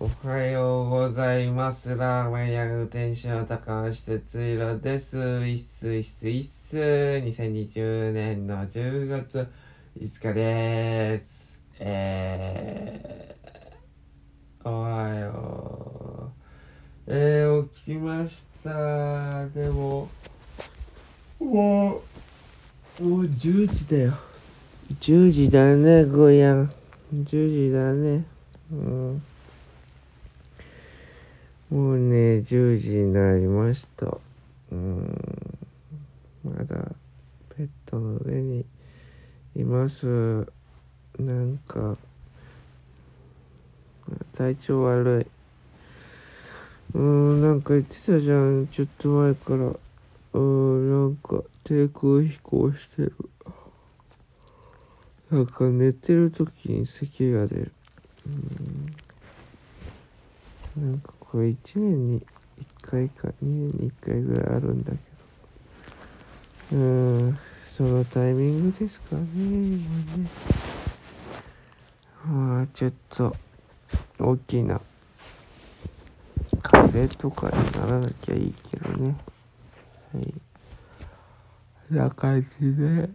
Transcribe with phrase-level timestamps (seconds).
[0.00, 1.94] おはようございます。
[1.94, 5.16] ラーメン屋運転手の高橋哲弘です。
[5.16, 6.76] いっすいっすいっす。
[6.76, 9.46] 2020年の10月
[9.96, 11.60] 5日です。
[11.78, 16.32] えー、おはよ
[17.06, 17.14] う。
[17.14, 19.46] えー、起きました。
[19.50, 20.08] でも、
[21.38, 22.02] も
[22.98, 24.14] う、もう10時だよ。
[25.00, 26.72] 10時だね、ゴーヤン。
[27.14, 28.24] 10時だね。
[28.72, 29.22] うん。
[31.74, 34.06] もうね、10時になりました。
[34.70, 35.58] うん。
[36.44, 36.94] まだ、
[37.58, 38.64] ベッドの上に
[39.56, 40.06] います。
[41.18, 41.96] なんか、
[44.36, 45.22] 体調悪
[46.94, 46.96] い。
[46.96, 48.68] うん、なんか言ってたじゃん。
[48.68, 49.72] ちょっと前から。
[50.34, 53.16] うん、なんか、低空飛行してる。
[55.28, 57.72] なんか寝てる時に咳が出る。
[60.76, 62.24] うん、なんかこれ1年に1
[62.80, 66.78] 回か2年に1回ぐらいあるんだけど。
[66.78, 67.38] うん、
[67.76, 69.72] そのタイミングですかね、今
[70.16, 70.28] ね。
[72.24, 73.34] まあ、ちょっと、
[74.20, 74.80] 大きな、
[76.62, 79.16] 風邪とかにならなきゃいいけどね。
[80.14, 80.34] はい。
[81.90, 83.10] な感じで。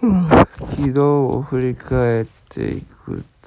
[0.00, 2.99] 昨日を振り返っていく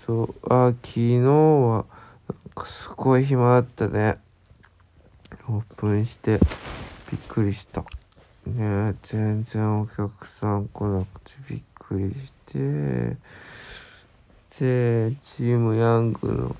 [0.05, 1.85] と、あ、昨日は、
[2.29, 4.17] なんかすごい暇だったね。
[5.47, 6.39] オープンして、
[7.11, 7.83] びっくりした。
[8.45, 13.17] ね全然お客さん来なくてびっくりして、
[14.59, 16.55] で、チームヤングの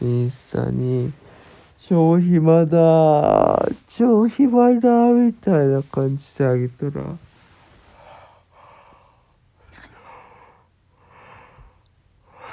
[0.00, 1.12] インスタに、
[1.88, 7.16] 超暇だ超暇だみたいな感じであげたら、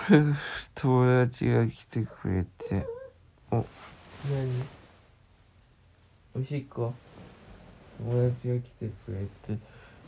[0.76, 2.86] 友達が来てくれて。
[3.52, 3.56] お。
[3.56, 3.66] 何？
[6.36, 6.94] おしっこ？
[8.00, 9.60] 友達が来てくれて。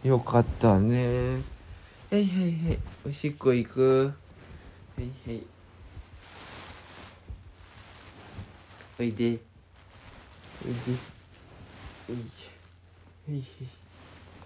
[0.07, 1.35] よかったね。
[2.11, 2.79] はいはいはい。
[3.07, 4.13] おしっこ行く？
[4.97, 5.43] はいはい。
[8.99, 9.39] おいで。
[10.65, 10.99] おいで。
[12.09, 13.45] おいしょはいはい。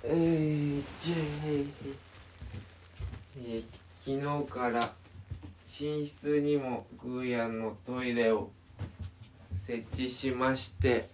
[0.04, 1.68] えー、じゃあはいはい。
[3.38, 3.64] えー
[4.02, 4.94] 昨日から
[5.70, 8.50] 寝室にもグーヤンのトイレを
[9.68, 11.08] 設置しまして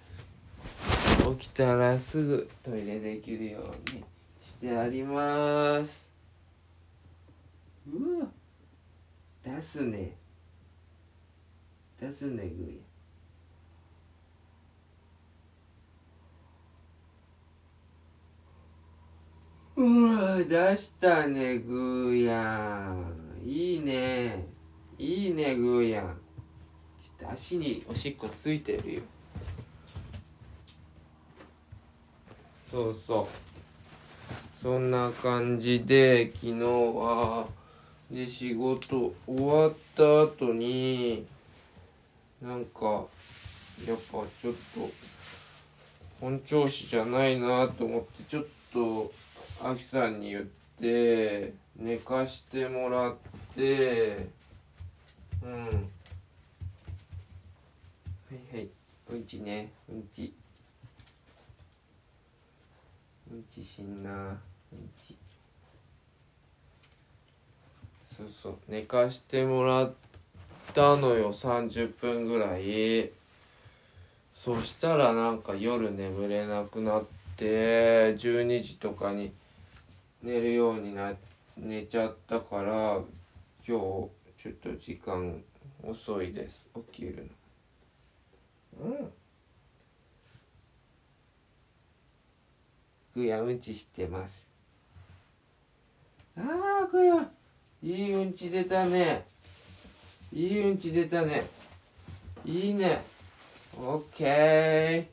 [1.39, 4.03] 起きたらすぐトイレできるように
[4.45, 6.07] してあります。
[7.91, 8.27] うわ。
[9.43, 10.15] 出すね。
[11.99, 12.77] 出すねグー
[19.77, 19.85] ヤン。
[19.87, 24.43] うわ出したねグーヤンいいね。
[24.97, 26.17] いいねグーヤン。
[27.19, 29.01] ちょっと足におしっこついてるよ。
[32.69, 33.27] そうそう。
[34.63, 37.45] そんな感じで昨日は
[38.09, 41.27] で仕事終わった後に
[42.41, 43.05] なんか
[43.87, 44.89] やっぱちょっと
[46.19, 49.13] 本調子じゃないなと思ってちょっと
[49.63, 50.43] アキさんに言っ
[50.81, 53.15] て寝かしてもらっ
[53.55, 54.29] て
[55.43, 55.51] うん。
[55.51, 55.69] は
[58.31, 58.69] いはい。
[59.11, 59.71] うんちね。
[59.89, 60.33] うんち。
[63.29, 65.17] うんちしんなうんち。
[68.15, 68.57] そうそう。
[68.69, 69.93] 寝かしてもらっ
[70.73, 71.33] たのよ。
[71.33, 73.11] 30分ぐらい。
[74.33, 77.03] そしたらなんか夜眠れなくなっ
[77.35, 79.33] て12時とかに
[80.23, 81.11] 寝るようにな
[81.57, 83.05] 寝ちゃったから今
[83.65, 84.09] 日ちょ
[84.49, 85.41] っと時間
[85.83, 86.65] 遅いです。
[86.91, 87.29] 起きる
[88.79, 88.85] の。
[88.85, 89.11] うん。
[93.15, 94.49] ぐやうんちしてます。
[96.37, 97.29] あーぐや
[97.81, 99.25] いいうんち出たね。
[100.33, 101.47] いいうんち出たね。
[102.43, 103.01] いいね。
[103.77, 105.05] オッケー。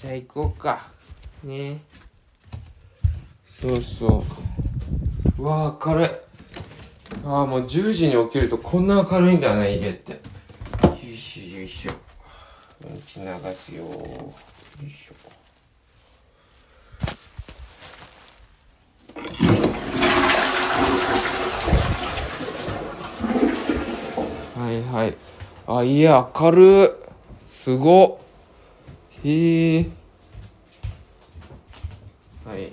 [0.00, 0.90] じゃあ行こうか。
[1.42, 1.80] ね。
[3.44, 4.69] そうそう
[5.40, 6.08] うわー明るい。
[7.24, 10.12] ああもう10時に起きるとこんな明るいんだね家って。
[10.12, 10.18] よ
[11.02, 11.92] いしょよいしょ。
[12.86, 13.88] うんち流すよよ
[14.86, 15.14] いしょ。
[24.60, 25.16] はいはい。
[25.66, 26.88] あ家明るい。
[27.46, 28.20] すご
[29.24, 29.86] へえ
[32.46, 32.72] はい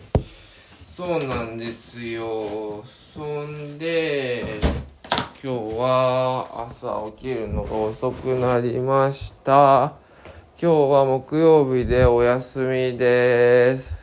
[0.98, 2.84] そうなんですよ。
[3.14, 4.60] そんで
[5.44, 9.94] 今日は朝起きるのが遅くなりました。
[10.60, 13.96] 今日は木曜日でお休みです。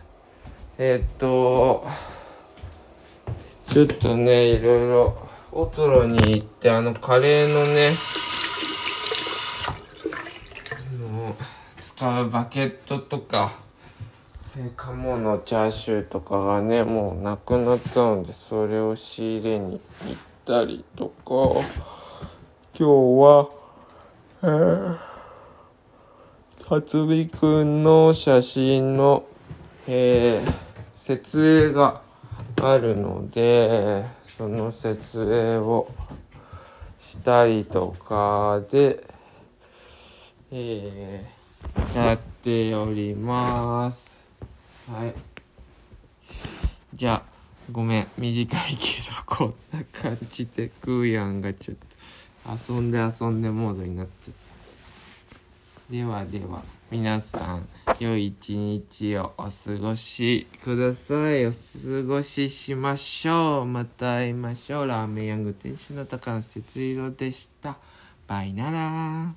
[0.78, 1.84] えっと
[3.70, 5.18] ちょっとねいろいろ
[5.50, 7.90] オトロに行ってあのカレーのね
[11.80, 13.63] 使うバケットとか
[14.56, 21.60] え鴨のチャーシューとかがねもうなくなったのでそれを仕入れに行ったりとか。
[22.76, 23.48] 今日は
[24.42, 24.96] えー、
[26.68, 29.24] 辰巳くんの写真の
[29.86, 30.52] えー、
[30.94, 32.00] 設営が
[32.62, 35.88] あるのでその設営を
[36.98, 39.04] したりとかで
[40.50, 44.13] えー、やっております。
[44.90, 45.14] はい。
[46.94, 47.22] じゃあ
[47.72, 48.06] ごめん。
[48.18, 54.34] 短いけどこんな感じでクーヤンがちょっと遊んで遊んでモードになっちゃっ
[55.88, 59.50] たではでは皆さん良い一日をお過
[59.80, 61.46] ごしください。
[61.46, 61.56] お過
[62.06, 63.64] ごししましょう。
[63.66, 64.86] また会いましょう。
[64.86, 67.76] ラーメンヤング店主の高野節色でした。
[68.26, 69.34] バイなら